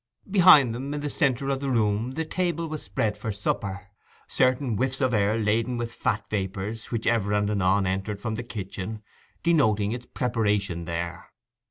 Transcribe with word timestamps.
Behind 0.31 0.73
them, 0.73 0.95
in 0.95 1.01
the 1.01 1.11
centre 1.11 1.49
of 1.49 1.59
the 1.59 1.69
room, 1.69 2.13
the 2.13 2.25
table 2.25 2.65
was 2.67 2.81
spread 2.81 3.15
for 3.15 3.31
supper, 3.31 3.89
certain 4.27 4.75
whiffs 4.75 4.99
of 4.99 5.13
air 5.13 5.37
laden 5.37 5.77
with 5.77 5.93
fat 5.93 6.27
vapours, 6.27 6.85
which 6.89 7.05
ever 7.05 7.33
and 7.33 7.51
anon 7.51 7.85
entered 7.85 8.19
from 8.19 8.33
the 8.33 8.41
kitchen, 8.41 9.03
denoting 9.43 9.91
its 9.91 10.07
preparation 10.07 10.85
there. 10.85 11.27